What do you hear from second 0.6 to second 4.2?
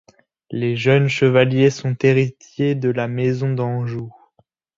jeunes chevaliers sont héritiers de la maison d'Anjou.